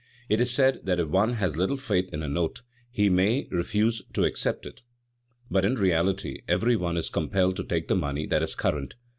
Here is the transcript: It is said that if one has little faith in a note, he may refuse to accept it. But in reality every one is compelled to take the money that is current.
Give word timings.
It 0.29 0.41
is 0.41 0.49
said 0.49 0.79
that 0.87 0.99
if 0.99 1.09
one 1.09 1.33
has 1.33 1.57
little 1.57 1.77
faith 1.77 2.11
in 2.11 2.23
a 2.23 2.27
note, 2.27 2.63
he 2.89 3.07
may 3.07 3.47
refuse 3.51 4.01
to 4.13 4.23
accept 4.23 4.65
it. 4.65 4.81
But 5.51 5.63
in 5.63 5.75
reality 5.75 6.41
every 6.47 6.75
one 6.75 6.97
is 6.97 7.09
compelled 7.11 7.55
to 7.57 7.63
take 7.63 7.87
the 7.87 7.93
money 7.93 8.25
that 8.25 8.41
is 8.41 8.55
current. 8.55 8.95